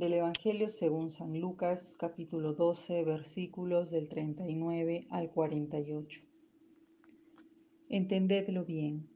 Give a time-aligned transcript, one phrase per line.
[0.00, 6.22] Del Evangelio según San Lucas, capítulo 12, versículos del 39 al 48.
[7.90, 9.10] Entendedlo bien.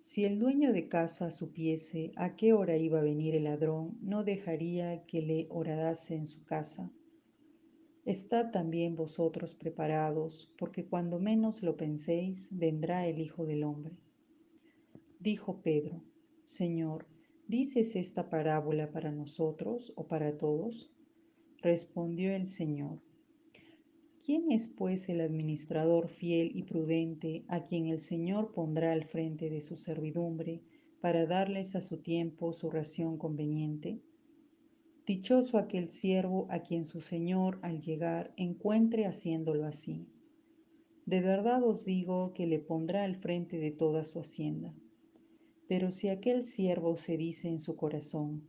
[0.00, 4.22] Si el dueño de casa supiese a qué hora iba a venir el ladrón, no
[4.22, 6.92] dejaría que le horadase en su casa.
[8.04, 13.96] Estad también vosotros preparados, porque cuando menos lo penséis, vendrá el Hijo del Hombre.
[15.18, 16.04] Dijo Pedro,
[16.46, 17.08] Señor,
[17.52, 20.90] ¿dices esta parábola para nosotros o para todos?
[21.58, 23.02] Respondió el Señor,
[24.24, 29.50] ¿quién es pues el administrador fiel y prudente a quien el Señor pondrá al frente
[29.50, 30.62] de su servidumbre
[31.02, 34.00] para darles a su tiempo su ración conveniente?
[35.04, 40.06] Dichoso aquel siervo a quien su Señor al llegar encuentre haciéndolo así.
[41.04, 44.74] De verdad os digo que le pondrá al frente de toda su hacienda.
[45.74, 48.46] Pero si aquel siervo se dice en su corazón,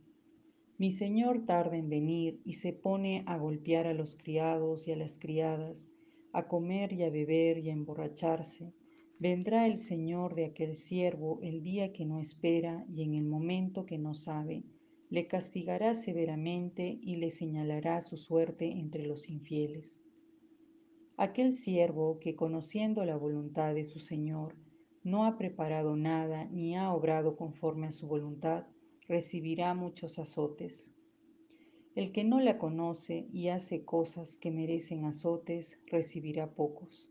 [0.76, 4.96] mi señor tarda en venir y se pone a golpear a los criados y a
[4.96, 5.90] las criadas,
[6.34, 8.74] a comer y a beber y a emborracharse,
[9.18, 13.86] vendrá el señor de aquel siervo el día que no espera y en el momento
[13.86, 14.62] que no sabe,
[15.08, 20.02] le castigará severamente y le señalará su suerte entre los infieles.
[21.16, 24.56] Aquel siervo que conociendo la voluntad de su señor,
[25.04, 28.66] no ha preparado nada ni ha obrado conforme a su voluntad,
[29.06, 30.90] recibirá muchos azotes.
[31.94, 37.06] El que no la conoce y hace cosas que merecen azotes, recibirá pocos.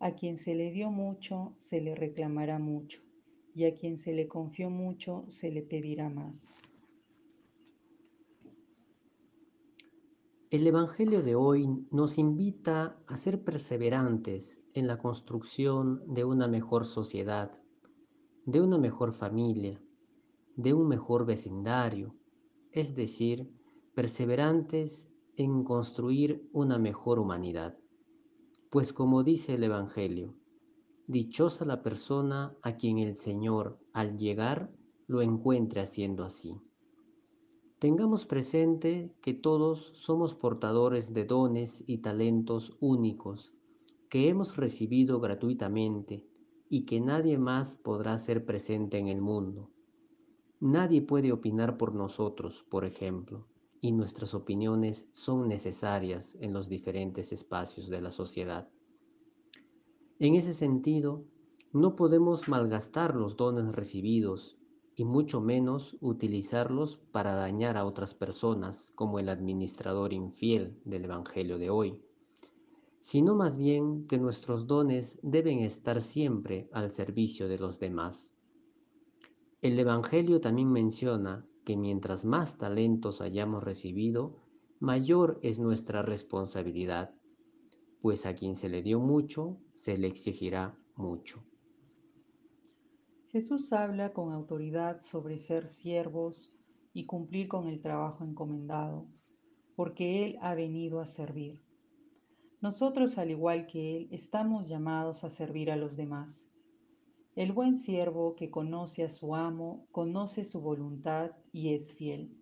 [0.00, 3.00] A quien se le dio mucho, se le reclamará mucho,
[3.54, 6.56] y a quien se le confió mucho, se le pedirá más.
[10.56, 16.86] El Evangelio de hoy nos invita a ser perseverantes en la construcción de una mejor
[16.86, 17.52] sociedad,
[18.46, 19.78] de una mejor familia,
[20.56, 22.16] de un mejor vecindario,
[22.72, 23.52] es decir,
[23.94, 27.76] perseverantes en construir una mejor humanidad.
[28.70, 30.38] Pues como dice el Evangelio,
[31.06, 34.72] dichosa la persona a quien el Señor al llegar
[35.06, 36.56] lo encuentre haciendo así.
[37.78, 43.52] Tengamos presente que todos somos portadores de dones y talentos únicos
[44.08, 46.24] que hemos recibido gratuitamente
[46.70, 49.68] y que nadie más podrá ser presente en el mundo.
[50.58, 53.46] Nadie puede opinar por nosotros, por ejemplo,
[53.82, 58.70] y nuestras opiniones son necesarias en los diferentes espacios de la sociedad.
[60.18, 61.24] En ese sentido,
[61.74, 64.56] no podemos malgastar los dones recibidos
[64.96, 71.58] y mucho menos utilizarlos para dañar a otras personas como el administrador infiel del Evangelio
[71.58, 72.02] de hoy,
[73.00, 78.32] sino más bien que nuestros dones deben estar siempre al servicio de los demás.
[79.60, 84.36] El Evangelio también menciona que mientras más talentos hayamos recibido,
[84.80, 87.14] mayor es nuestra responsabilidad,
[88.00, 91.42] pues a quien se le dio mucho, se le exigirá mucho.
[93.36, 96.54] Jesús habla con autoridad sobre ser siervos
[96.94, 99.04] y cumplir con el trabajo encomendado,
[99.74, 101.60] porque Él ha venido a servir.
[102.62, 106.50] Nosotros, al igual que Él, estamos llamados a servir a los demás.
[107.34, 112.34] El buen siervo que conoce a su amo, conoce su voluntad y es fiel.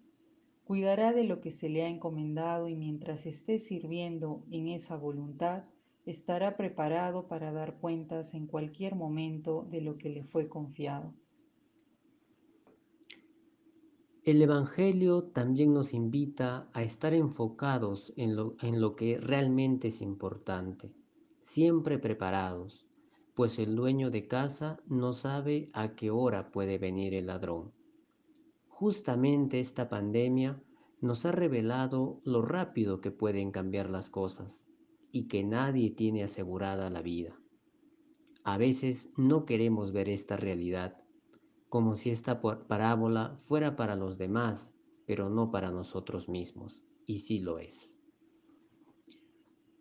[0.63, 5.65] Cuidará de lo que se le ha encomendado y mientras esté sirviendo en esa voluntad,
[6.07, 11.15] estará preparado para dar cuentas en cualquier momento de lo que le fue confiado.
[14.25, 20.01] El Evangelio también nos invita a estar enfocados en lo, en lo que realmente es
[20.01, 20.93] importante,
[21.43, 22.87] siempre preparados,
[23.35, 27.73] pues el dueño de casa no sabe a qué hora puede venir el ladrón.
[28.69, 30.63] Justamente esta pandemia
[31.01, 34.69] nos ha revelado lo rápido que pueden cambiar las cosas
[35.15, 37.39] y que nadie tiene asegurada la vida.
[38.43, 41.01] A veces no queremos ver esta realidad,
[41.69, 44.75] como si esta parábola fuera para los demás,
[45.07, 47.97] pero no para nosotros mismos, y sí lo es.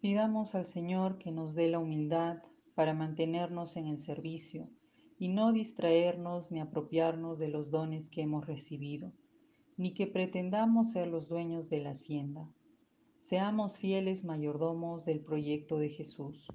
[0.01, 2.43] Pidamos al Señor que nos dé la humildad
[2.75, 4.69] para mantenernos en el servicio
[5.17, 9.11] y no distraernos ni apropiarnos de los dones que hemos recibido,
[9.77, 12.53] ni que pretendamos ser los dueños de la hacienda
[13.23, 16.45] Seamos fieles mayordomos del proyecto de Jesús.